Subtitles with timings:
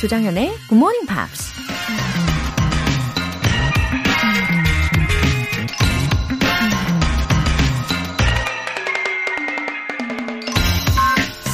[0.00, 1.56] 조장현의 Good Morning Pops.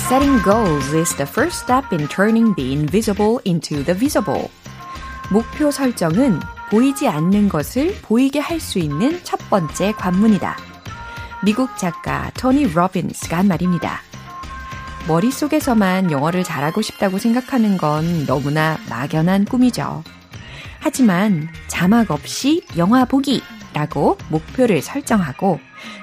[0.08, 4.50] Setting goals is the first step in turning the invisible into the visible.
[5.30, 10.56] 목표 설정은 보이지 않는 것을 보이게 할 수 있는 첫 번째 관문이다.
[11.44, 14.00] 미국 작가 토니 로빈스가 한 말입니다.
[15.08, 20.04] 머릿속에서만 영어를 잘하고 싶다고 생각하는 건 너무나 막연한 꿈이죠.
[20.80, 23.42] 하지만 자막 없이 영화 보기
[23.74, 25.58] 라고 목표를 설정하고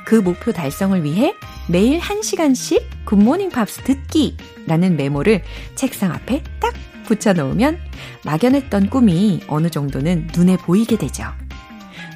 [0.05, 1.33] 그 목표 달성을 위해
[1.67, 5.43] 매일 1시간씩 Good Morning Pops 듣기 라는 메모를
[5.75, 6.73] 책상 앞에 딱
[7.05, 7.77] 붙여놓으면
[8.25, 11.25] 막연했던 꿈이 어느 정도는 눈에 보이게 되죠.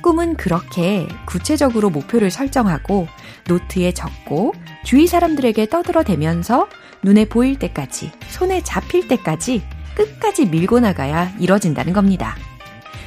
[0.01, 3.07] 꿈은 그렇게 구체적으로 목표를 설정하고
[3.47, 4.53] 노트에 적고
[4.83, 6.67] 주위 사람들에게 떠들어대면서
[7.03, 9.63] 눈에 보일 때까지, 손에 잡힐 때까지
[9.95, 12.35] 끝까지 밀고 나가야 이뤄진다는 겁니다.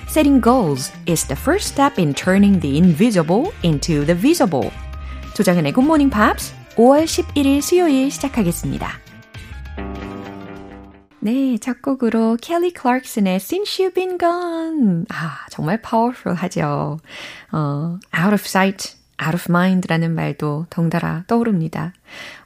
[0.08, 4.70] Setting goals is the first step in turning the invisible into the visible.
[5.34, 8.88] 조정현의 Good Morning Pops 5월 11일 수요일 시작하겠습니다.
[11.20, 15.04] 네, 첫 곡으로 켈리 클락슨의 Since You've Been Gone.
[15.08, 16.98] 아, 정말 파워풀하죠.
[17.52, 21.92] 어, out of sight, out of mind라는 말도 덩달아 떠오릅니다.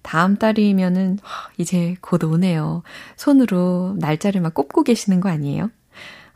[0.02, 1.20] 다음 달이면은
[1.58, 2.84] 이제 곧 오네요.
[3.16, 5.70] 손으로 날짜를 막 꼽고 계시는 거 아니에요?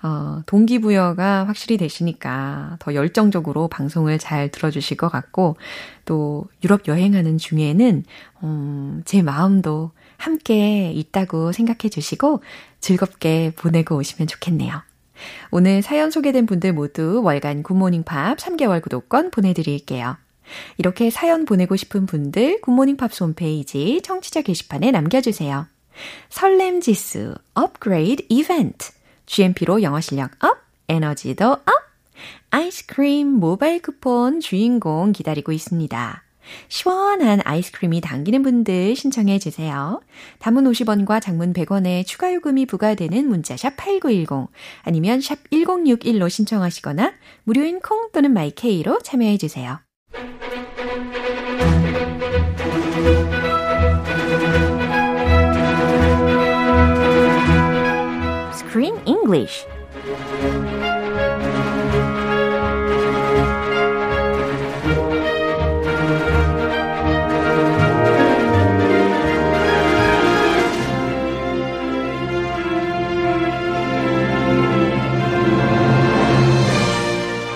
[0.03, 5.57] 어, 동기부여가 확실히 되시니까 더 열정적으로 방송을 잘 들어주실 것 같고,
[6.05, 8.03] 또 유럽 여행하는 중에는,
[8.43, 12.41] 음, 제 마음도 함께 있다고 생각해 주시고
[12.79, 14.81] 즐겁게 보내고 오시면 좋겠네요.
[15.51, 20.17] 오늘 사연 소개된 분들 모두 월간 굿모닝 팝 3개월 구독권 보내드릴게요.
[20.77, 25.67] 이렇게 사연 보내고 싶은 분들 굿모닝 팝 홈페이지 청취자 게시판에 남겨주세요.
[26.29, 28.91] 설렘 지수 업그레이드 이벤트
[29.25, 31.61] GMP로 영어 실력 up, 에너지도 up!
[32.49, 36.23] 아이스크림 모바일 쿠폰 주인공 기다리고 있습니다.
[36.67, 40.01] 시원한 아이스크림이 당기는 분들 신청해 주세요.
[40.39, 44.49] 단문 50원과 장문 100원의 추가 요금이 부과되는 문자샵 8910
[44.83, 49.79] 아니면 샵 1061로 신청하시거나 무료인 콩 또는 my K로 참여해 주세요.
[59.30, 59.64] English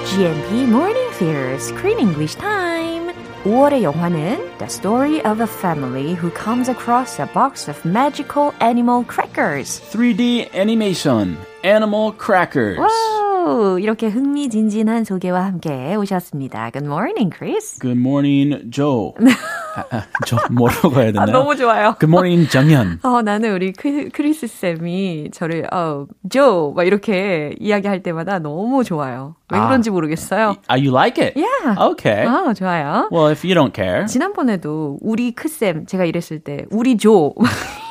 [0.06, 3.12] GMP Morning Fear Screen English Time.
[3.44, 9.05] 5월의 영화는 The Story of a Family Who Comes Across a Box of Magical Animal
[9.05, 9.81] Crackers.
[9.81, 12.79] 3D animation, Animal Crackers.
[12.80, 16.69] Wow, 이렇게 흥미진진한 소개와 함께 오셨습니다.
[16.69, 17.79] Good morning, Chris.
[17.79, 19.13] Good morning, Joe.
[19.75, 21.21] 아, 아, 저 뭐라고 해야 되나요?
[21.21, 21.95] 아, 너무 좋아요.
[22.00, 23.00] Good morning, 정현.
[23.03, 29.35] 어, 나는 우리 크, 크리스 쌤이 저를 어, 조, 막 이렇게 이야기할 때마다 너무 좋아요.
[29.51, 29.68] 왜 아.
[29.68, 30.56] 그런지 모르겠어요.
[30.69, 31.33] Ah, you like it?
[31.35, 31.75] Yeah.
[31.91, 32.25] Okay.
[32.27, 33.09] 아, 좋아요.
[33.11, 34.06] Well, if you don't care.
[34.06, 37.33] 지난번에도 우리 크쌤 제가 이랬을 때 우리 조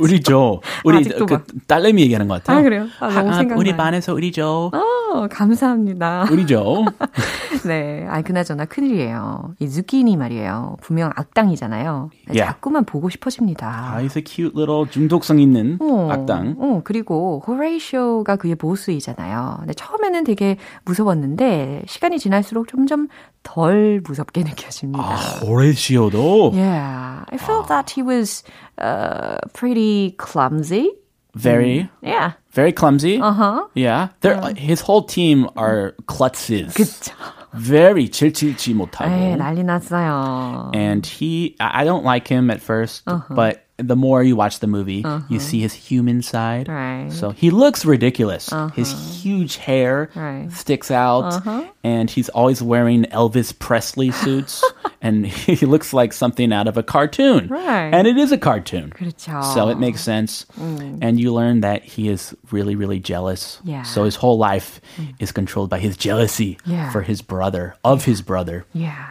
[0.00, 0.60] 우리 조.
[0.84, 2.58] 우리 그 막- 딸내미 얘기하는 것 같아요.
[2.58, 2.86] 아, 그래요?
[3.00, 3.58] 아, 너무 아, 생각나요.
[3.58, 4.70] 우리 반에서 우리 조.
[4.72, 6.26] 어, 감사합니다.
[6.30, 6.84] 우리 조.
[7.66, 8.06] 네.
[8.08, 9.54] 아니, 그나저나 큰일이에요.
[9.58, 10.76] 이 zucchini 말이에요.
[10.80, 12.10] 분명 악당이잖아요.
[12.28, 12.46] Yeah.
[12.54, 13.66] 자꾸만 보고 싶어집니다.
[13.94, 16.56] 아, a cute little 중독성 있는 어, 악당.
[16.58, 19.56] 어, 그리고 호레이쇼가 그의 보스이잖아요.
[19.60, 23.08] 근데 처음에는 되게 무서웠는데 시간이 지날수록 점점
[23.42, 25.02] 덜 무섭게 느껴집니다.
[25.02, 28.42] 아, 호레시오도 Yeah, I felt that he was
[28.79, 30.91] uh, pretty clumsy.
[31.35, 32.31] very, Yeah.
[32.53, 33.19] very clumsy.
[33.19, 33.67] Uh-huh.
[33.75, 36.73] Yeah, they're his whole team are klutzes.
[36.73, 37.11] 그쵸.
[37.53, 39.09] Very 질질지 못하고.
[39.11, 40.71] 에이, 난리 났어요.
[40.73, 43.03] and he I I don't like him at 1st
[43.35, 46.69] but the more you watch the movie, you see his human side.
[46.69, 47.11] Right.
[47.11, 48.49] So he looks ridiculous.
[48.73, 50.47] His huge hair Right.
[50.51, 51.43] sticks out,
[51.83, 54.63] and he's always wearing Elvis Presley suits,
[55.01, 57.47] and he looks like something out of a cartoon.
[57.49, 57.91] Right.
[57.91, 58.91] And it is a cartoon.
[58.95, 59.43] 그렇죠.
[59.53, 60.45] So it makes sense.
[60.57, 63.59] And you learn that he is really, really jealous.
[63.65, 63.83] Yeah.
[63.83, 64.79] So his whole life
[65.19, 66.91] is controlled by his jealousy Yeah.
[66.91, 68.65] for his brother, of his brother.
[68.73, 69.03] Yeah.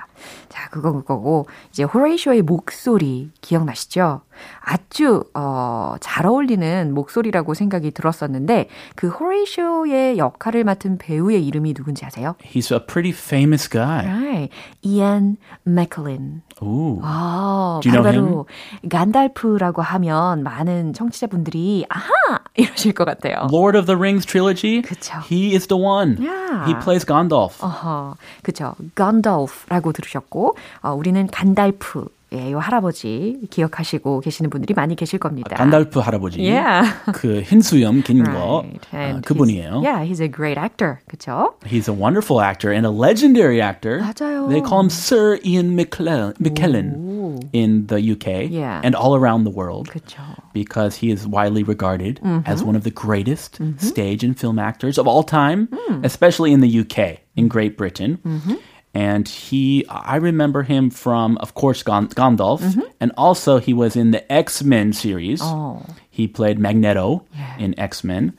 [0.50, 4.22] 자, 그거 그거고 이제 호레이쇼의 목소리 기억나시죠?
[4.62, 12.36] 아주 어, 잘 어울리는 목소리라고 생각이 들었었는데 그 호레이쇼의 역할을 맡은 배우의 이름이 누군지 아세요?
[12.44, 14.06] He's a pretty famous guy.
[14.06, 14.50] Right.
[14.82, 16.42] 이안 맥클린.
[16.62, 17.00] Ooh.
[17.04, 18.46] 아, Do you know 바로
[18.90, 23.48] 간달프라고 하면 많은 청취자분들이 아하 이러실 것 같아요.
[23.52, 24.82] Lord of the Rings trilogy.
[24.82, 25.20] 그쵸.
[25.30, 26.18] He is the one.
[26.20, 26.66] Yeah.
[26.66, 27.64] He plays Gandalf.
[27.64, 28.76] 어허, 그쵸.
[28.96, 32.07] 간달프라고 들으 셨고, 어, 우리는 간달프.
[32.33, 35.55] 예, 요 할아버지 기억하시고 계시는 분들이 많이 계실 겁니다.
[35.55, 36.41] 간달프 할아버지.
[36.41, 36.91] Yeah.
[37.13, 38.63] 그 흰수염 긴 거.
[38.65, 38.81] Right.
[38.91, 39.71] 아, And 그분이에요.
[39.71, 40.99] he's- Yeah, he's a great actor.
[41.09, 41.55] 그쵸?
[41.65, 44.01] He's a wonderful actor and a legendary actor.
[44.03, 44.49] 맞아요.
[44.49, 48.81] They call him Sir Ian McKellen, McKellen in the UK Yeah.
[48.83, 50.19] and all around the world 그쵸.
[50.53, 52.51] because he is widely regarded Mm-hmm.
[52.51, 56.03] as one of the greatest stage and film actors of all time, Mm.
[56.03, 58.19] especially in the UK, in Great Britain.
[58.27, 58.59] Mm-hmm.
[58.94, 62.82] And he, I remember him from, of course, Gan- Gandalf, Mm-hmm.
[63.00, 65.42] and also he was in the X Men series.
[65.44, 65.86] Oh.
[66.20, 67.24] He played Magneto
[67.58, 68.34] in X Men,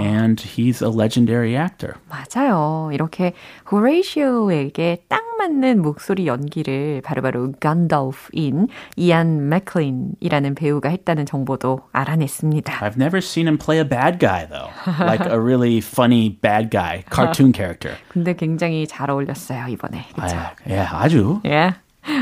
[0.00, 1.94] and he's a legendary actor.
[2.10, 2.90] 맞아요.
[2.92, 3.34] 이렇게
[3.70, 8.66] 호레이쇼에게 딱 맞는 목소리 연기를 바로바로 간달프인
[8.96, 12.80] 이안 맥클린이라는 배우가 했다는 정보도 알아냈습니다.
[12.80, 17.04] I've never seen him play a bad guy though, like a really funny bad guy,
[17.14, 17.96] cartoon character.
[18.08, 20.04] 근데 굉장히 잘 어울렸어요, 이번에.
[20.16, 21.40] 아, 예, 아주.
[21.46, 21.74] 예.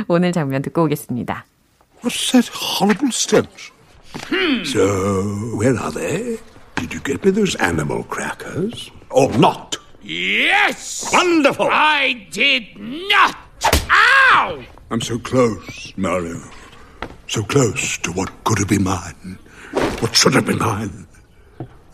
[0.06, 1.46] 오늘 장면 듣고 오겠습니다.
[2.02, 3.72] What's that horrible stench?
[4.24, 4.64] Hmm.
[4.64, 6.38] So, where are they?
[6.76, 8.90] Did you get me those animal crackers?
[9.10, 9.76] Or not?
[10.02, 11.10] Yes!
[11.12, 11.68] Wonderful!
[11.70, 13.36] I did not!
[13.90, 14.64] Ow!
[14.90, 16.40] I'm so close, Mario.
[17.26, 19.38] So close to what could have been mine.
[20.00, 21.06] What should have been mine.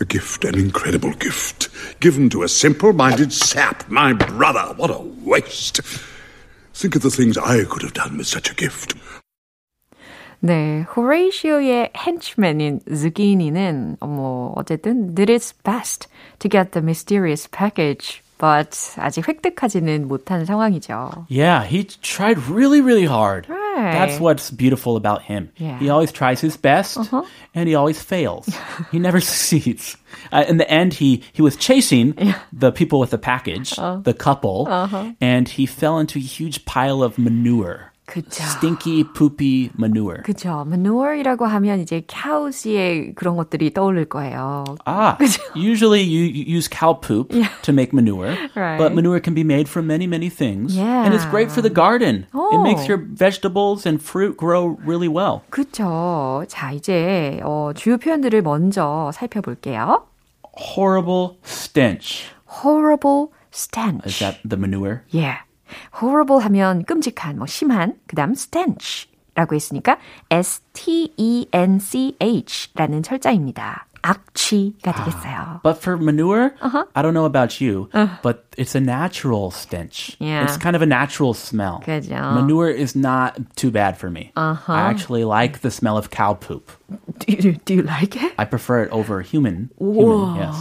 [0.01, 1.69] A gift, an incredible gift,
[2.01, 4.75] given to a simple minded sap, my brother.
[4.75, 5.81] What a waste.
[6.75, 8.95] Think of the things I could have done with such a gift.
[10.44, 16.08] 네, 호레이시오의 henchman인 zucchini는 뭐 어쨌든 did its best
[16.40, 21.26] to get the mysterious package, but 아직 획득하지는 못한 상황이죠.
[21.30, 23.50] Yeah, he tried really, really hard.
[23.50, 23.92] Right.
[23.92, 25.52] That's what's beautiful about him.
[25.58, 25.78] Yeah.
[25.78, 26.98] He always tries his best,
[27.54, 28.48] and he always fails.
[28.92, 29.98] he never succeeds.
[30.32, 32.16] Uh, in the end, he he was chasing
[32.54, 34.68] the people with the package, the couple,
[35.20, 37.92] and he fell into a huge pile of manure.
[38.06, 38.42] 그쵸.
[38.44, 40.24] Stinky, poopy manure.
[40.24, 40.66] 그죠.
[40.68, 44.66] manure이라고 하면 이제 cows의 그런 것들이 떠오를 거예요.
[44.88, 45.16] Ah,
[45.56, 47.30] usually you, you use cow poop
[47.62, 48.80] to make manure, Right.
[48.80, 50.76] but manure can be made from many, many things.
[50.76, 51.06] Yeah.
[51.06, 52.26] And it's great for the garden.
[52.34, 52.64] It Oh.
[52.64, 55.44] makes your vegetables and fruit grow really well.
[55.52, 56.44] 그쵸.
[56.48, 60.02] 자, 이제 어, 주요 표현들을 먼저 살펴볼게요.
[60.58, 62.26] Horrible stench.
[62.66, 64.08] horrible stench.
[64.08, 65.04] Is that the manure?
[65.14, 65.38] 예.
[66.02, 67.94] horrible 하면 끔찍한, 뭐 심한.
[68.08, 69.98] 그다음 stench 라고 했으니까
[71.50, 73.86] S-T-E-N-C-H 라는 철자입니다.
[74.02, 75.60] 악취가 되겠어요.
[75.62, 76.86] But for manure, Uh-huh.
[76.96, 77.90] I don't know about you,
[78.24, 80.16] but it's a natural stench.
[80.20, 80.46] Yeah.
[80.46, 81.82] It's kind of a natural smell.
[81.86, 82.16] 그죠.
[82.16, 84.32] Manure is not too bad for me.
[84.38, 84.72] Uh-huh.
[84.72, 86.72] I actually like the smell of cow poop.
[87.20, 88.32] Do you, do you like it?
[88.38, 89.70] I prefer it over human.
[89.78, 90.56] Human, yes.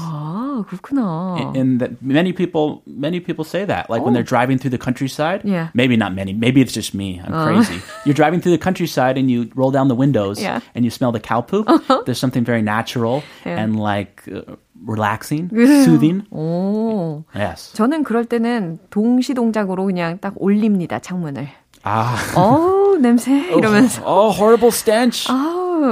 [0.53, 1.53] 아, 그렇구나.
[1.57, 5.41] and that many people many people say that like when they're driving through the countryside
[5.45, 5.49] Oh.
[5.49, 5.69] Yeah.
[5.73, 9.31] maybe not many maybe it's just me i'm crazy you're driving through the countryside and
[9.31, 10.59] you roll down the windows Yeah.
[10.61, 10.73] Uh-huh.
[10.77, 11.65] and you smell the cow poop
[12.05, 13.63] there's something very natural Yeah.
[13.65, 15.49] and like uh, relaxing
[15.85, 17.25] soothing 오.
[17.35, 21.49] yes 저는 그럴 때는 동시 동작으로 그냥 딱 올립니다, 창문을.
[21.85, 24.03] ah 어우, 냄새 이러면서.
[24.05, 25.35] oh horrible stench 아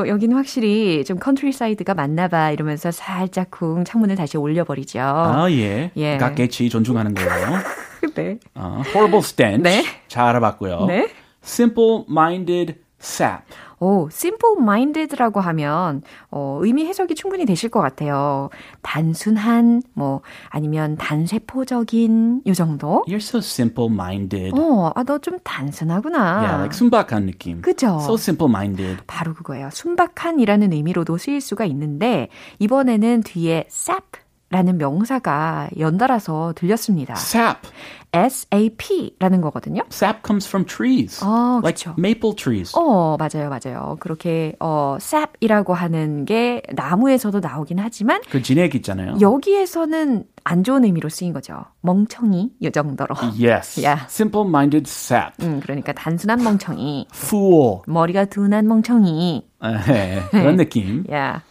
[0.08, 5.00] 여기는 확실히 좀 countryside가 맞나 봐 이러면서 살짝 쿵 창문을 다시 올려버리죠.
[5.02, 5.92] 아, 예.
[5.96, 6.18] 예.
[6.18, 7.60] 갓게치 존중하는 거예요.
[8.16, 8.38] 네.
[8.56, 9.62] 어, horrible stench.
[9.62, 9.84] 네.
[10.08, 10.86] 잘 알아봤고요.
[10.88, 11.10] 네.
[11.44, 13.44] simple-minded sap.
[13.82, 18.50] 오, simple-minded라고 하면 어, 의미 해석이 충분히 되실 것 같아요.
[18.84, 23.04] 단순한 뭐 아니면 단세포적인 요 정도.
[23.08, 24.54] You're so simple-minded.
[24.56, 26.20] 어, 아, 너 좀 단순하구나.
[26.42, 27.62] Yeah, like 순박한 느낌.
[27.62, 27.98] 그죠?
[28.02, 29.00] So simple-minded.
[29.08, 29.70] 바로 그거예요.
[29.72, 34.20] 순박한이라는 의미로도 쓰일 수가 있는데 이번에는 뒤에 sap
[34.52, 37.14] 라는 명사가 연달아서 들렸습니다.
[37.16, 37.70] Sap.
[38.14, 39.82] SAP라는 거거든요.
[39.90, 41.24] Sap comes from trees.
[41.24, 41.96] 어, like 그쵸.
[41.98, 42.74] maple trees.
[42.78, 43.96] 어, 맞아요, 맞아요.
[44.02, 49.16] 그렇게 어, sap이라고 하는 게 나무에서도 나오긴 하지만 그 진액 있잖아요.
[49.22, 51.64] 여기에서는 안 좋은 의미로 쓰인 거죠.
[51.82, 53.16] 멍청이 이 정도로.
[53.40, 53.80] Yes.
[53.82, 54.06] Yeah.
[54.10, 55.34] Simple-minded sap.
[55.42, 57.82] 음, 그러니까 단순한 멍청이, Fool.
[57.88, 59.46] 머리가 둔한 멍청이.
[59.64, 61.06] 에, 그런 느낌.
[61.12, 61.42] 야.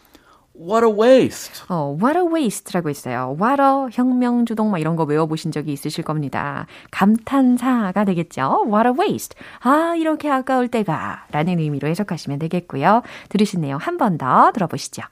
[0.61, 1.63] What a waste.
[1.69, 3.35] 어, what a waste라고 있어요.
[3.41, 6.67] what a 혁명 주동 막 이런 거 외워보신 적이 있으실 겁니다.
[6.91, 8.67] 감탄사가 되겠죠.
[8.67, 9.37] what a waste.
[9.61, 13.03] 아, 이렇게 아까울 때가 라는 의미로 해석하시면 되겠고요.
[13.31, 15.03] 들으신 내용 한 번 더 들어보시죠.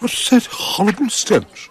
[0.00, 1.70] What's that horrible stench?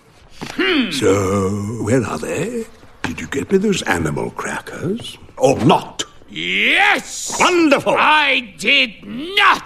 [0.92, 2.66] So, where are they?
[3.04, 5.18] Did you get me those animal crackers?
[5.38, 6.04] Or not?
[6.30, 7.38] Yes!
[7.40, 7.96] Wonderful!
[7.96, 9.62] I did not!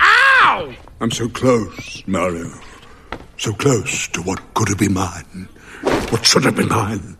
[0.00, 0.72] Ow!
[1.00, 2.48] I'm so close, Mario.
[3.37, 5.47] So close to what could have been mine.
[6.09, 7.17] What should have been mine.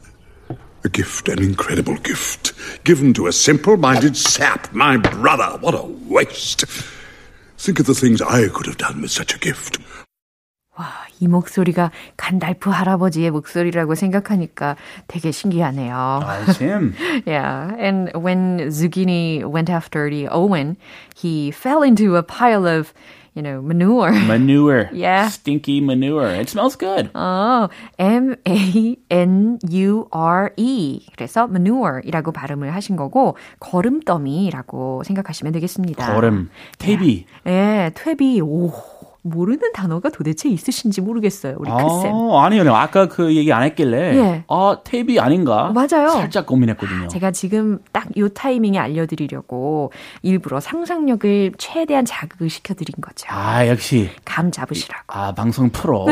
[0.83, 5.57] A gift, an incredible gift, given to a simple minded sap, my brother.
[5.59, 6.65] What a waste.
[7.57, 9.77] Think of the things I could have done with such a gift.
[10.79, 16.21] 와, 이 목소리가 간달프 할아버지의 목소리라고 생각하니까 되게 신기하네요.
[16.23, 16.95] Oh, it's him.
[17.27, 20.77] Yeah, and when Zucchini went after the Owen,
[21.15, 22.93] he fell into a pile of,
[23.36, 24.10] you know, manure.
[24.26, 24.88] Manure.
[24.92, 25.28] Yeah.
[25.28, 26.28] Stinky manure.
[26.40, 27.10] It smells good.
[27.14, 28.56] 어, M-A-N-U-R-E.
[31.14, 36.14] 그래서 manure이라고 발음을 하신 거고, 거름더미라고 생각하시면 되겠습니다.
[36.14, 36.48] 거름.
[36.78, 37.26] 태비.
[37.46, 38.40] 예, 퇴비.
[38.40, 38.72] 오,
[39.28, 42.12] 모르는 단어가 도대체 있으신지 모르겠어요, 우리 크쌤.
[42.12, 42.74] 어, 아니요.
[42.74, 44.16] 아까 그 얘기 안 했길래.
[44.16, 44.44] 예.
[44.48, 45.72] 아, 태비 아닌가?
[45.74, 46.08] 맞아요.
[46.10, 47.08] 살짝 고민했거든요.
[47.08, 49.92] 제가 지금 딱 요 타이밍에 알려 드리려고
[50.22, 53.26] 일부러 상상력을 최대한 자극을 시켜 드린 거죠.
[53.30, 54.10] 아, 역시.
[54.24, 55.04] 감 잡으시라고.
[55.08, 56.06] 아, 방송 프로.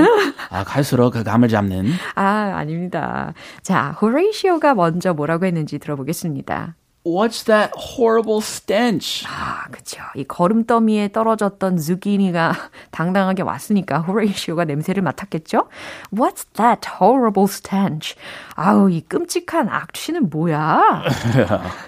[0.50, 1.90] 아, 갈수록 그 감을 잡는.
[2.14, 3.32] 아, 아닙니다.
[3.62, 6.74] 자, 호레이시오가 먼저 뭐라고 했는지 들어보겠습니다.
[7.06, 9.26] What's that horrible stench?
[9.28, 10.00] 아, 그쵸.
[10.16, 12.54] 이 거름더미에 떨어졌던 zucchini가
[12.92, 15.68] 당당하게 왔으니까 호레이시오가 냄새를 맡았겠죠?
[16.10, 18.14] What's that horrible stench?
[18.56, 20.80] 아우, 이 끔찍한 악취는 뭐야?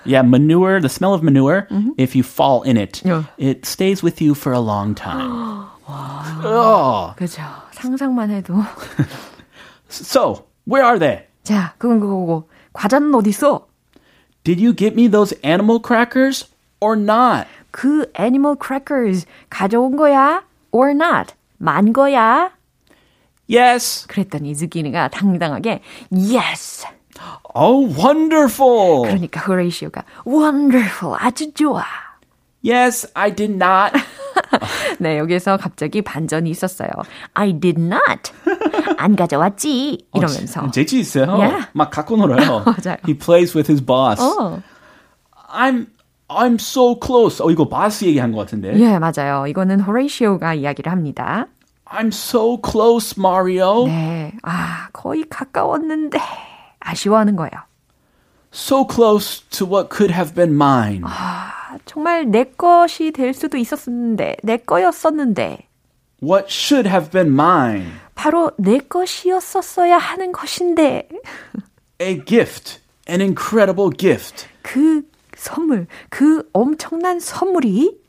[0.05, 3.25] Yeah, manure, the smell of manure, if you fall in it, Yeah.
[3.39, 5.65] it stays with you for a long time.
[5.89, 7.15] oh.
[7.17, 7.41] 그죠.
[7.73, 8.55] 상상만 해도.
[9.89, 11.25] So, where are they?
[11.43, 12.51] 자, 그건 그거고.
[12.75, 13.66] 과자는 어딨어?
[14.46, 16.46] Did you get me those animal crackers
[16.80, 17.48] or not?
[17.72, 20.44] 그 animal crackers 가져온 거야?
[20.72, 21.34] Or not?
[21.58, 22.52] 만 거야?
[23.48, 24.08] Yes.
[24.08, 26.86] 그랬더니 zucchini가 당당하게 yes.
[27.54, 29.04] Oh, wonderful.
[29.04, 31.84] 그러니까 호레이시오가 wonderful 아주 좋아.
[32.67, 33.93] Yes, I did not.
[34.99, 36.91] 네, 여기서 갑자기 반전이 있었어요.
[37.35, 38.33] I did not.
[38.99, 40.07] 안 가져왔지.
[40.15, 40.71] 이러면서.
[40.71, 41.31] 재치 있어요.
[41.33, 41.67] Yeah.
[41.73, 42.65] 막 갖고 놀아요.
[42.65, 42.97] 맞아요.
[43.07, 44.21] He plays with his boss.
[44.21, 44.61] 어.
[45.49, 45.87] I'm
[46.29, 47.41] I'm so close.
[47.45, 48.79] 어 이거 바스 얘기한 것 같은데.
[48.79, 49.47] 예, 맞아요.
[49.47, 51.47] 이거는 호레이시오가 이야기를 합니다.
[51.87, 53.87] I'm so close, Mario.
[53.87, 54.33] 네.
[54.43, 56.19] 아, 거의 가까웠는데
[56.81, 57.53] 아쉬워하는 거예요.
[58.53, 61.03] So close to what could have been mine.
[61.05, 61.53] 아,
[61.85, 65.69] 정말 내 것이 될 수도 있었는데, 내 거였었는데,
[66.23, 67.87] What should have been mine.
[68.15, 71.09] 바로 내 것이었었어야 하는 것인데,
[72.01, 72.81] A gift.
[73.09, 74.47] An incredible gift.
[74.63, 75.03] 그
[75.37, 78.01] 선물, 그 엄청난 선물이,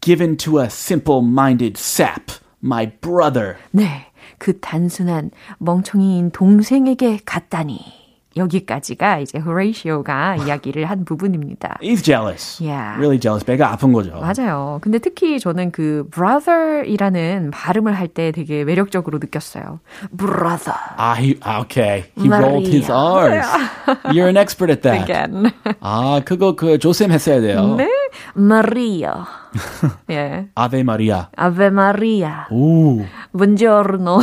[0.00, 2.34] Given to a simple-minded sap.
[2.62, 3.56] My brother.
[3.70, 4.06] 네,
[4.38, 8.03] 그 단순한 멍청이인 동생에게 갔다니.
[8.36, 11.78] 여기까지가 이제 호레이시오가 이야기를 한 부분입니다.
[11.82, 12.62] He's jealous.
[12.62, 12.96] Yeah.
[12.98, 13.44] Really jealous.
[13.44, 14.18] 배가 아픈 거죠.
[14.20, 14.78] 맞아요.
[14.82, 19.80] 근데 특히 저는 그 brother이라는 발음을 할 때 되게 매력적으로 느꼈어요.
[20.16, 20.74] brother.
[20.96, 22.04] Ah, he, ah, okay.
[22.16, 22.46] He Maria.
[22.48, 23.46] rolled his R's.
[24.14, 25.02] You're an expert at that.
[25.02, 25.50] Again.
[25.80, 27.74] 아, 그거 그 조쌤 했어야 돼요.
[27.76, 27.88] 네?
[28.34, 29.26] 마리아.
[30.10, 30.48] 예.
[30.54, 31.28] 아베 마리아.
[31.36, 32.46] 아베 마리아.
[32.50, 33.04] 오.
[33.32, 34.20] 문지어르노.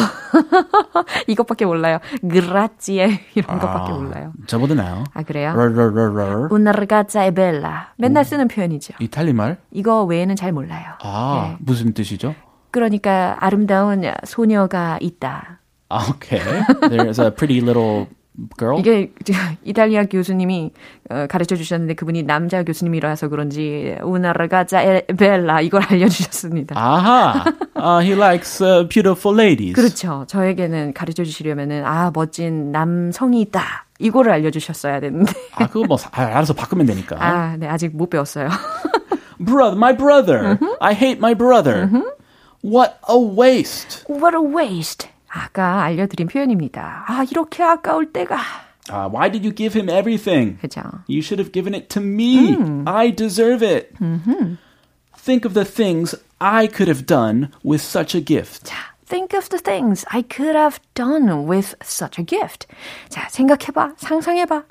[1.28, 2.00] 이것밖에 몰라요.
[2.22, 4.34] 그라치에 이런 것밖에 몰라요.
[4.48, 5.04] 저보다 나요.
[5.14, 5.54] 아 그래요?
[5.54, 6.48] 러러러러.
[6.52, 7.88] Una ragazza è bella.
[7.98, 8.94] 맨날 쓰는 표현이죠.
[9.00, 9.58] 이탈리 말?
[9.72, 10.94] 이거 외에는 잘 몰라요.
[11.02, 11.58] 아, 예.
[11.60, 12.36] 무슨 뜻이죠?
[12.72, 15.60] 그러니까 아름다운 소녀가 있다.
[15.90, 16.64] Okay.
[16.90, 18.08] There's a pretty little
[18.58, 18.80] girl.
[18.80, 19.12] 이게
[19.64, 20.72] 이탈리아 교수님이
[21.30, 26.76] 가르쳐 주셨는데 그분이 남자 교수님이라서 그런지 una ragazza bella 이걸 알려주셨습니다.
[26.78, 27.44] 아하.
[27.76, 29.74] Uh, he likes uh, beautiful ladies.
[29.76, 30.26] 그렇죠.
[30.28, 33.86] 저에게는 가르쳐 주시려면은 아 멋진 남성이 있다.
[34.00, 35.32] 이거를 알려주셨어야 되는데.
[35.56, 37.18] 아 그거 뭐 알아서 바꾸면 되니까.
[37.20, 38.50] 아, 네 아직 못 배웠어요.
[39.40, 40.56] brother, my brother.
[40.56, 40.74] Mm-hmm.
[40.80, 41.88] I hate my brother.
[41.88, 42.08] Mm-hmm.
[42.64, 44.06] What a waste.
[44.08, 45.10] What a waste.
[45.31, 47.05] 아까 알려드린 표현입니다.
[47.07, 48.37] 아, 이렇게 아까울 때가.
[48.89, 50.59] Uh, why did you give him everything?
[50.61, 50.81] 그죠.
[51.09, 52.55] You should have given it to me.
[52.55, 52.85] 음.
[52.87, 53.93] I deserve it.
[54.01, 54.57] 음흠.
[55.17, 58.65] Think of the things I could have done with such a gift.
[58.65, 62.69] 자, think of the things I could have done with such a gift.
[63.09, 64.65] 자, 생각해봐, 상상해봐.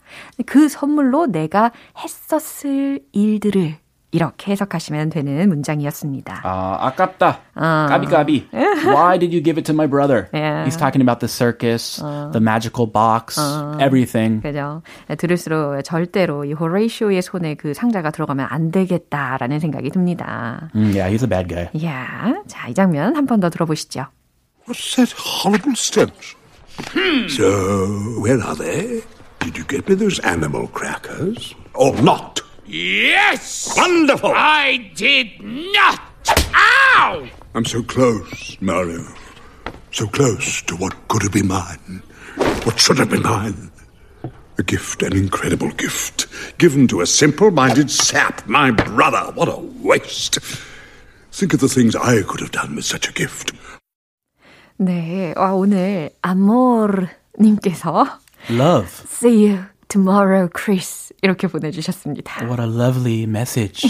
[0.46, 3.78] 그 선물로 내가 했었을 일들을
[4.13, 6.41] 이렇게 해석하시면 되는 문장이었습니다.
[6.45, 7.41] 아, 아깝다.
[7.55, 7.87] 아.
[7.91, 8.49] 까비까비.
[8.53, 10.29] Why did you give it to my brother?
[10.35, 10.65] Yeah.
[10.65, 12.31] He's talking about the circus, 어.
[12.33, 13.79] the magical box, 어.
[13.81, 14.43] everything.
[14.43, 14.83] 그죠.
[15.17, 20.71] 들을수록 절대로 이 호레이쇼의 손에 그 상자가 들어가면 안 되겠다라는 생각이 듭니다.
[20.75, 21.69] Mm, yeah, he's a bad guy.
[21.73, 22.43] Yeah.
[22.49, 24.07] 자, 이 장면 한 번 더 들어보시죠.
[24.67, 26.37] What's that horrible stench?
[27.29, 27.47] So,
[28.23, 29.03] where are they?
[29.41, 31.55] Did you get me those animal crackers?
[31.75, 32.41] Or not?
[32.70, 33.74] Yes!
[33.78, 34.32] Wonderful!
[34.34, 36.02] I did not!
[36.54, 37.28] Ow!
[37.54, 39.06] I'm so close, Mario.
[39.92, 42.02] So close to what could have been mine.
[42.64, 43.72] What should have been mine.
[44.58, 46.28] A gift, an incredible gift,
[46.58, 49.32] given to a simple-minded sap, my brother.
[49.34, 50.40] What a waste.
[51.32, 53.54] Think of the things I could have done with such a gift.
[54.78, 58.90] 네, 와, 오늘 아모르님께서 Love.
[59.08, 61.13] See you Tomorrow, Chris.
[61.23, 62.47] 이렇게 보내주셨습니다.
[62.47, 63.87] What a lovely message.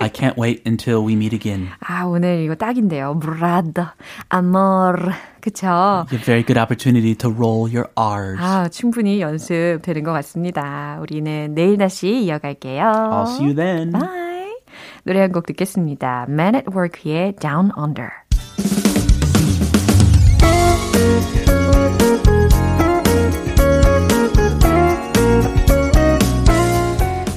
[0.00, 1.68] I can't wait until we meet again.
[1.80, 3.14] 아, 오늘 이거 딱인데요.
[3.20, 3.92] Brother,
[4.34, 5.12] amor.
[5.40, 6.04] 그쵸?
[6.12, 8.38] A very good opportunity to roll your R's.
[8.40, 10.98] 아, 충분히 연습되는 것 같습니다.
[11.00, 12.82] 우리는 내일 다시 이어갈게요.
[12.82, 13.92] I'll see you then.
[13.92, 14.32] Bye.
[15.04, 16.26] 노래 한 곡 듣겠습니다.
[16.28, 18.10] Men at Work의 Down Under.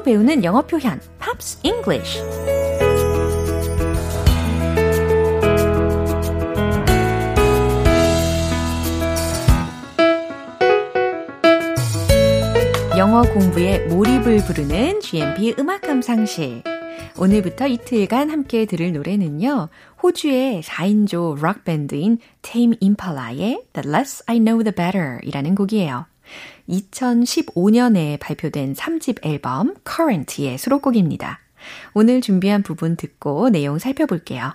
[0.00, 2.18] 팝으로 배우는 영어 표현 Pops English.
[12.96, 16.62] 영어 공부에 몰입을 부르는 GMP 음악 감상실.
[17.18, 19.68] 오늘부터 이틀간 함께 들을 노래는요.
[20.02, 26.06] 호주의 4인조 락 밴드인 Tame Impala의 The Less I Know The Better 이라는 곡이에요.
[26.70, 31.40] 2015년에 발표된 3집 앨범 Current의 수록곡입니다.
[31.94, 34.54] 오늘 준비한 부분 듣고 내용 살펴볼게요.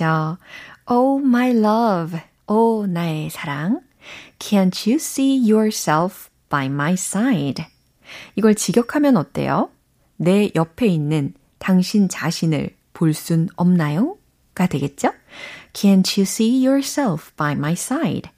[0.00, 0.38] 그죠?
[0.86, 3.82] Oh my love, oh 나의 사랑.
[4.38, 7.66] Can't you see yourself by my side?
[8.34, 9.70] 이걸 직역하면 어때요?
[10.16, 14.16] 내 옆에 있는 당신 자신을 볼 순 없나요?
[14.54, 15.12] 가 되겠죠?
[15.74, 18.30] Can't you see yourself by my side?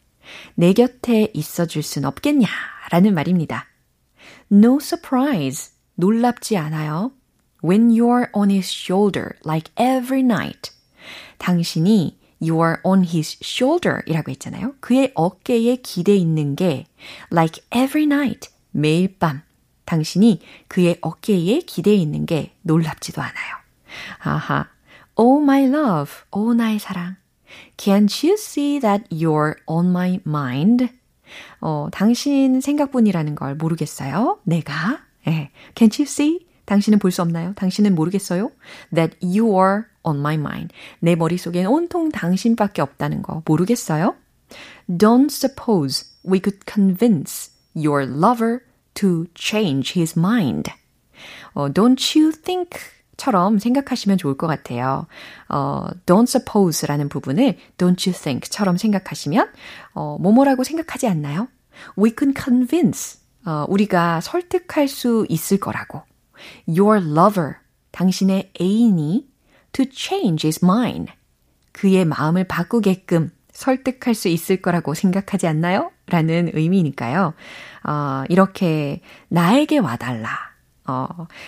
[0.56, 2.48] 내 곁에 있어 줄 순 없겠냐?
[2.90, 3.66] 라는 말입니다.
[4.50, 5.70] No surprise.
[5.94, 7.12] 놀랍지 않아요.
[7.64, 10.72] When you're on his shoulder like every night.
[11.42, 14.76] 당신이 you are on his shoulder 이라고 했잖아요.
[14.80, 16.86] 그의 어깨에 기대 있는 게
[17.32, 19.42] like every night 매일 밤
[19.84, 23.56] 당신이 그의 어깨에 기대 있는 게 놀랍지도 않아요.
[24.20, 24.68] 아하.
[25.16, 26.12] Oh my love.
[26.30, 27.16] Oh 나의 사랑.
[27.76, 30.88] Can't you see that you're on my mind?
[31.60, 34.38] 어, 당신 생각뿐이라는 걸 모르겠어요?
[34.44, 35.00] 내가?
[35.26, 35.50] 예.
[35.74, 36.46] Can't you see?
[36.66, 37.52] 당신은 볼 수 없나요?
[37.56, 38.50] 당신은 모르겠어요?
[38.94, 40.72] That you are on my mind.
[41.00, 44.14] 내 머릿속엔 온통 당신밖에 없다는 거 모르겠어요?
[44.88, 48.60] Don't suppose we could convince your lover
[48.94, 50.70] to change his mind.
[51.54, 52.78] 어, don't you think
[53.16, 55.06] 처럼 생각하시면 좋을 것 같아요.
[55.48, 59.50] 어, don't suppose라는 부분을 don't you think 처럼 생각하시면
[59.94, 61.48] 어, 뭐뭐라고 생각하지 않나요?
[61.96, 66.02] We can convince 어, 우리가 설득할 수 있을 거라고.
[66.66, 67.54] Your lover
[67.92, 69.31] 당신의 애인이
[69.72, 71.12] to change his mind
[71.72, 75.90] 그의 마음을 바꾸게끔 설득할 수 있을 거라고 생각하지 않나요?
[76.06, 77.34] 라는 의미니까요.
[77.84, 80.30] 어, 이렇게 나에게 와달라.
[80.86, 81.06] 어,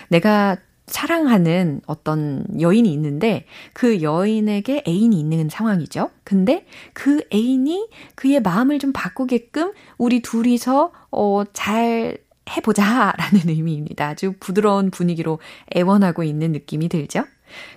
[0.09, 0.57] 내가
[0.87, 6.11] 사랑하는 어떤 여인이 있는데 그 여인에게 애인이 있는 상황이죠.
[6.23, 12.17] 근데 그 애인이 그의 마음을 좀 바꾸게끔 우리 둘이서 어, 잘
[12.55, 14.09] 해보자 라는 의미입니다.
[14.09, 15.39] 아주 부드러운 분위기로
[15.75, 17.25] 애원하고 있는 느낌이 들죠.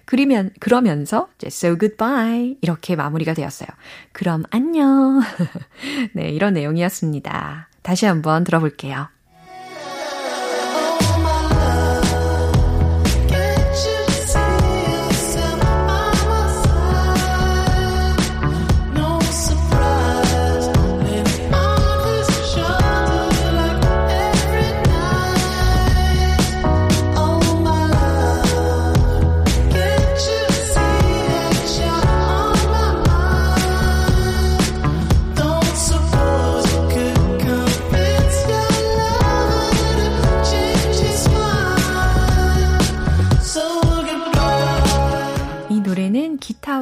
[0.05, 3.69] 그러면, 그러면서 이제 so goodbye 이렇게 마무리가 되었어요.
[4.13, 5.21] 그럼 안녕.
[6.15, 7.69] 네, 이런 내용이었습니다.
[7.83, 9.09] 다시 한번 들어볼게요.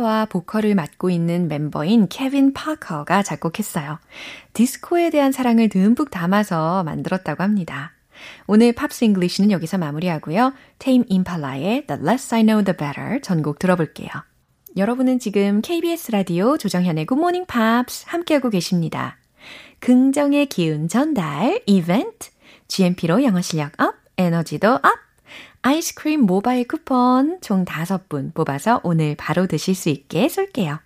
[0.06, 3.98] 기타와 보컬을 맡고 있는 멤버인 케빈 파커가 작곡했어요.
[4.52, 7.92] 디스코에 대한 사랑을 듬뿍 담아서 만들었다고 합니다.
[8.46, 10.52] 오늘 Pops English는 여기서 마무리하고요.
[10.78, 14.08] Tame Impala의 The Less I Know The Better 전곡 들어볼게요.
[14.76, 19.18] 여러분은 지금 KBS 라디오 조정현의 Good Morning Pops 함께하고 계십니다.
[19.80, 22.30] 긍정의 기운 전달 이벤트
[22.68, 25.05] GMP로 영어 실력 up, 에너지도 up
[25.66, 30.78] 아이스크림 모바일 쿠폰 총 5분 뽑아서 오늘 바로 드실 수 있게 쏠게요.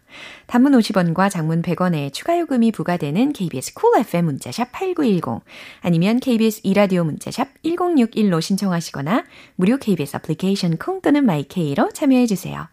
[0.47, 5.45] 단문 50원과 장문 100원의 추가 요금이 부과되는 KBS cool cool FM 문자샵 8910
[5.83, 12.67] 아니면 KBS 이라디오 문자샵 1061로 신청하시거나 무료 KBS 애플리케이션 콩 또는 my K로 참여해 주세요.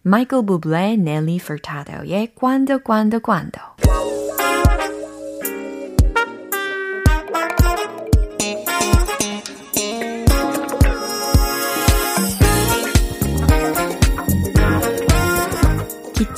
[0.00, 3.71] 마이클 부블레 넬리 퍼타도의 Cuando Cuando Cuando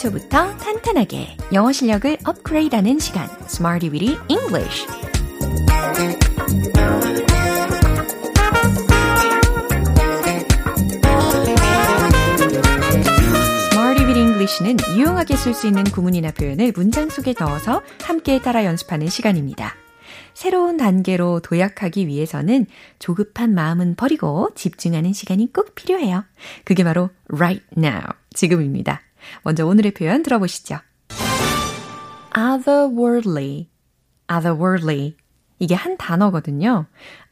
[0.04, 4.86] 기초부터 탄탄하게 영어 실력을 업그레이드하는 시간 Smarty Weedy English
[14.62, 19.74] 는 유용하게 쓸 수 있는 구문이나 표현을 문장 속에 넣어서 함께 따라 연습하는 시간입니다.
[20.34, 22.66] 새로운 단계로 도약하기 위해서는
[22.98, 26.24] 조급한 마음은 버리고 집중하는 시간이 꼭 필요해요.
[26.64, 28.02] 그게 바로 right now,
[28.34, 29.00] 지금입니다.
[29.42, 30.78] 먼저 오늘의 표현 들어보시죠.
[32.36, 33.68] otherworldly,
[34.30, 35.16] otherworldly.
[35.58, 36.86] 이게 한 단어거든요.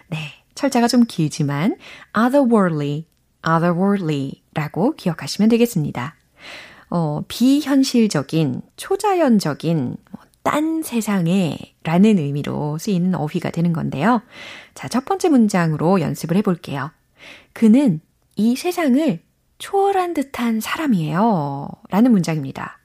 [0.07, 0.17] 네,
[0.55, 1.77] 철자가 좀 길지만
[2.17, 3.05] otherworldly,
[3.47, 6.15] otherworldly 라고 기억하시면 되겠습니다.
[6.89, 9.97] 어, 비현실적인, 초자연적인,
[10.43, 14.21] 딴 세상에 라는 의미로 쓰이는 어휘가 되는 건데요.
[14.73, 16.91] 자, 첫 번째 문장으로 연습을 해볼게요.
[17.53, 18.01] 그는
[18.35, 19.19] 이 세상을
[19.59, 21.69] 초월한 듯한 사람이에요.
[21.89, 22.79] 라는 문장입니다.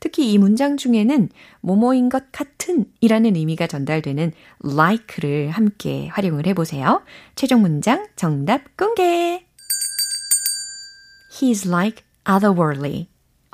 [0.00, 1.28] 특히 이 문장 중에는
[1.60, 4.32] 뭐뭐인 것 같은 이라는 의미가 전달되는
[4.64, 7.02] like를 함께 활용을 해보세요.
[7.34, 9.44] 최종 문장 정답 공개!
[11.32, 13.08] He's like otherworldly.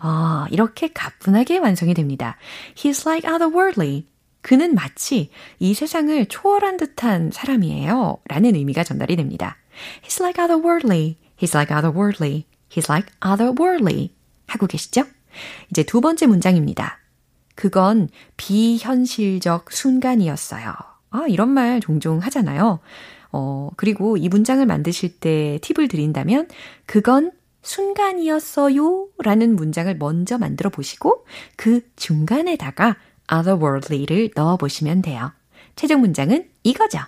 [0.07, 2.37] 아, 이렇게 가뿐하게 완성이 됩니다.
[2.75, 4.07] He's like otherworldly.
[4.43, 8.19] 그는 마치 이 세상을 초월한 듯한 사람이에요.
[8.29, 9.57] 라는 의미가 전달이 됩니다.
[10.03, 11.17] He's like otherworldly.
[11.39, 12.45] He's like otherworldly.
[12.69, 14.11] He's like otherworldly.
[14.47, 15.05] 하고 계시죠?
[15.71, 16.99] 이제 두 번째 문장입니다.
[17.55, 20.75] 그건 비현실적 순간이었어요.
[21.13, 22.81] 아, 이런 말 종종 하잖아요.
[23.33, 26.49] 어, 그리고 이 문장을 만드실 때 팁을 드린다면,
[26.85, 27.33] 그건
[27.65, 32.97] 순간이었어요 라는 문장을 먼저 만들어 보시고 그 중간에다가
[33.33, 35.33] otherworldly를 넣어 보시면 돼요.
[35.77, 36.99] 최종 문장은 이거죠.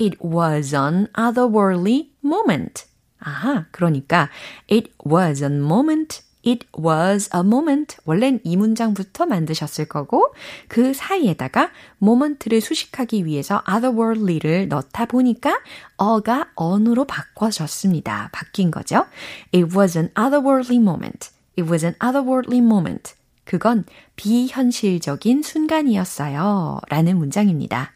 [0.00, 2.86] It was an otherworldly moment.
[3.18, 4.30] 아하, 그러니까
[4.70, 7.96] it was a moment It was a moment.
[8.04, 10.34] 원래는 이 문장부터 만드셨을 거고
[10.68, 11.70] 그 사이에다가
[12.02, 15.60] moment를 수식하기 위해서 otherworldly를 넣다 보니까
[15.96, 18.30] 어가 on으로 바꿔졌습니다.
[18.32, 19.06] 바뀐 거죠.
[19.54, 21.30] It was an otherworldly moment.
[21.58, 23.14] It was an otherworldly moment.
[23.44, 23.84] 그건
[24.16, 26.80] 비현실적인 순간이었어요.
[26.88, 27.92] 라는 문장입니다.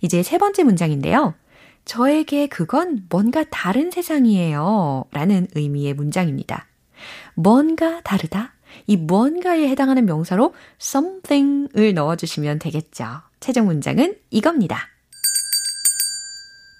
[0.00, 1.34] 이제 세 번째 문장인데요.
[1.84, 5.04] 저에게 그건 뭔가 다른 세상이에요.
[5.12, 6.66] 라는 의미의 문장입니다.
[7.34, 8.54] 뭔가 다르다.
[8.86, 13.22] 이 뭔가에 해당하는 명사로 something을 넣어주시면 되겠죠.
[13.40, 14.78] 최종 문장은 이겁니다.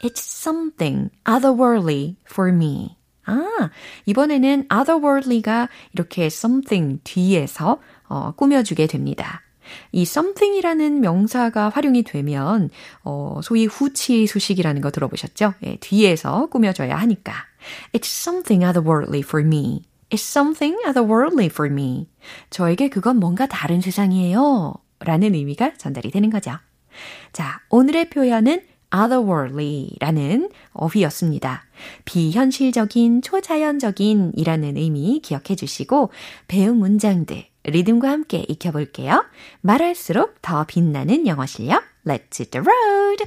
[0.03, 2.97] It's something otherworldly for me.
[3.25, 3.71] 아,
[4.07, 9.43] 이번에는 otherworldly가 이렇게 something 뒤에서 어, 꾸며주게 됩니다.
[9.93, 12.71] 이 something이라는 명사가 활용이 되면
[13.05, 15.55] 어, 소위 후치 수식이라는 거 들어보셨죠?
[15.65, 17.35] 예, 뒤에서 꾸며줘야 하니까.
[17.93, 19.83] It's something otherworldly for me.
[20.11, 22.09] It's something otherworldly for me.
[22.51, 24.75] 저에게 그건 뭔가 다른 세상이에요.
[25.01, 26.53] 라는 의미가 전달이 되는 거죠.
[27.33, 28.63] 자, 오늘의 표현은
[28.95, 31.65] otherworldly라는 어휘였습니다.
[32.07, 36.11] 비현실적인, 초자연적인 이라는 의미 기억해 주시고
[36.49, 39.27] 배운 문장들 리듬과 함께 익혀볼게요.
[39.61, 43.25] 말할수록 더 빛나는 영어 실력 Let's hit the road!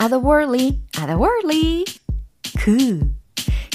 [0.00, 1.84] otherworldly, otherworldly.
[2.58, 3.15] 그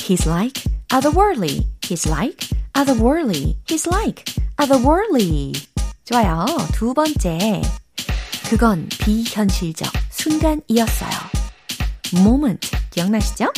[0.00, 1.66] He's like otherworldly.
[1.82, 3.56] He's like otherworldly.
[3.66, 4.24] He's like
[4.56, 5.54] otherworldly.
[6.04, 6.46] 좋아요.
[6.72, 7.62] 두 번째.
[8.48, 11.10] 그건 비현실적 순간이었어요.
[12.14, 13.52] moment 기억나시죠?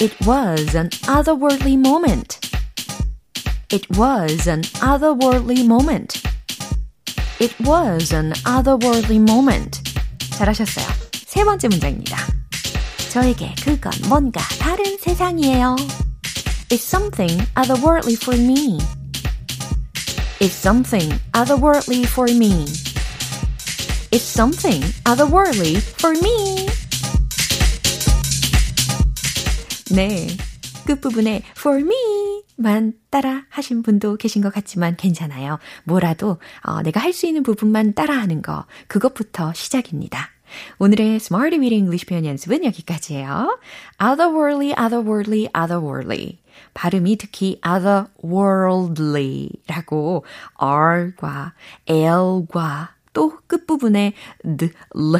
[0.00, 2.40] It was an otherworldly moment.
[3.70, 6.20] It was an otherworldly moment.
[7.38, 9.80] It was an otherworldly moment.
[10.36, 10.86] 잘하셨어요.
[11.26, 12.35] 세 번째 문장입니다.
[13.17, 15.75] 저에게 그건 뭔가 다른 세상이에요.
[16.69, 18.77] It's something otherworldly for me.
[20.39, 22.65] It's something otherworldly for me.
[24.11, 26.67] It's something otherworldly for me.
[29.95, 30.27] 네.
[30.85, 35.57] 끝부분에 for me 만 따라 하신 분도 계신 것 같지만 괜찮아요.
[35.85, 40.36] 뭐라도 어, 내가 할 수 있는 부분만 따라 하는 거 그것부터 시작입니다.
[40.79, 43.57] 오늘의 Smarty Weed English 표현 연습은 여기까지예요.
[44.01, 46.39] otherworldly, otherworldly, otherworldly.
[46.73, 50.23] 발음이 특히 otherworldly라고
[50.57, 51.53] R과
[51.87, 54.13] L과 또 끝부분에
[54.57, 55.19] the, l,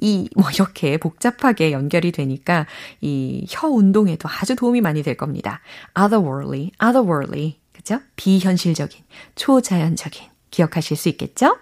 [0.00, 2.66] 이, 뭐, 이렇게 복잡하게 연결이 되니까
[3.00, 5.60] 이 혀 운동에도 아주 도움이 많이 될 겁니다.
[5.98, 7.56] otherworldly, otherworldly.
[7.72, 8.00] 그죠?
[8.16, 9.02] 비현실적인,
[9.34, 10.28] 초자연적인.
[10.50, 11.56] 기억하실 수 있겠죠?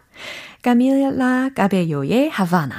[0.62, 2.74] 까밀라 까베요의 하바나.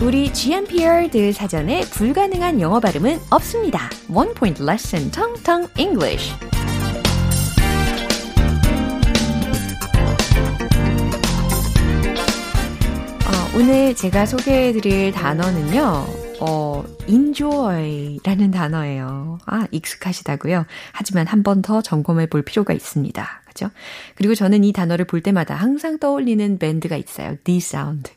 [0.00, 3.90] 우리 GMPR 들 사전에 불가능한 영어 발음은 없습니다.
[4.12, 6.32] One Point Lesson Tong Tong English.
[13.52, 16.06] 오늘 제가 소개해드릴 단어는요,
[16.40, 19.38] 어, enjoy라는 단어예요.
[19.46, 20.64] 아, 익숙하시다고요?
[20.92, 23.42] 하지만 한 번 더 점검해 볼 필요가 있습니다.
[23.46, 23.70] 그죠?
[24.14, 27.36] 그리고 저는 이 단어를 볼 때마다 항상 떠올리는 밴드가 있어요.
[27.44, 28.12] The Sound.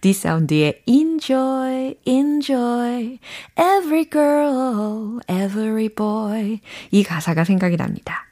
[0.00, 3.18] The Sound의 Enjoy, Enjoy,
[3.56, 6.60] Every Girl, Every Boy.
[6.90, 8.24] 이 가사가 생각이 납니다.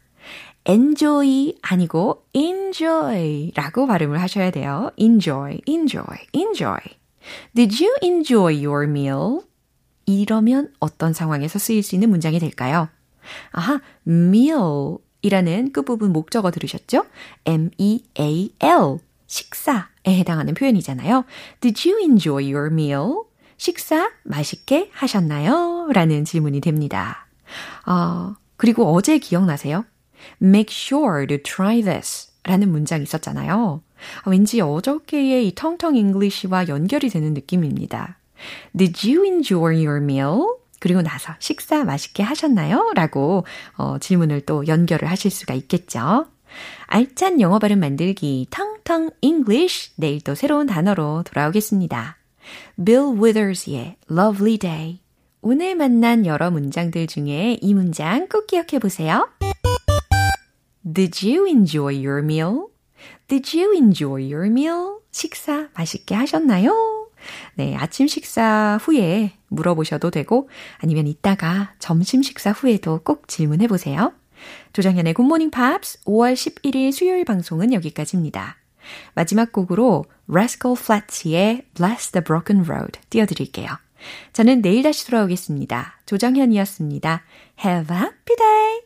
[0.68, 4.90] enjoy 아니고 enjoy라고 발음을 하셔야 돼요.
[4.98, 6.80] enjoy, enjoy, enjoy.
[7.54, 9.40] Did you enjoy your meal?
[10.06, 12.88] 이러면 어떤 상황에서 쓰일 수 있는 문장이 될까요?
[13.50, 17.04] 아하, meal 이라는 끝부분 목적어 들으셨죠?
[17.46, 18.98] M-E-A-L.
[19.26, 21.24] 식사에 해당하는 표현이잖아요.
[21.60, 23.22] Did you enjoy your meal?
[23.56, 25.88] 식사 맛있게 하셨나요?
[25.92, 27.26] 라는 질문이 됩니다.
[27.86, 29.84] 어, 그리고 어제 기억나세요?
[30.40, 33.82] make sure to try this 라는 문장이 있었잖아요.
[34.24, 38.18] 왠지 어저께의 이 텅텅 잉글리시와 연결이 되는 느낌입니다.
[38.76, 40.38] Did you enjoy your meal?
[40.78, 42.92] 그리고 나서 식사 맛있게 하셨나요?
[42.94, 43.44] 라고
[43.76, 46.26] 어, 질문을 또 연결을 하실 수가 있겠죠.
[46.86, 52.16] 알찬 영어 발음 만들기 텅텅 English 내일 또 새로운 단어로 돌아오겠습니다.
[52.84, 55.00] Bill Withers의 Lovely Day
[55.40, 59.28] 오늘 만난 여러 문장들 중에 이 문장 꼭 기억해 보세요.
[60.90, 62.68] Did you enjoy your meal?
[63.26, 64.98] Did you enjoy your meal?
[65.10, 67.08] 식사 맛있게 하셨나요?
[67.54, 74.12] 네, 아침 식사 후에 물어보셔도 되고 아니면 이따가 점심 식사 후에도 꼭 질문해 보세요.
[74.74, 78.56] 조정현의 굿모닝 팝스 5월 11일 수요일 방송은 여기까지입니다.
[79.14, 83.70] 마지막 곡으로 Rascal Flatts의 Bless the Broken Road 띄워드릴게요.
[84.32, 86.00] 저는 내일 다시 돌아오겠습니다.
[86.06, 87.24] 조정현이었습니다.
[87.64, 88.85] Have a happy day!